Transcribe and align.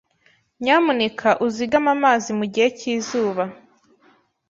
Nyamuneka 0.61 1.29
uzigame 1.45 1.89
amazi 1.97 2.29
mugihe 2.39 2.67
cyizuba. 2.79 3.43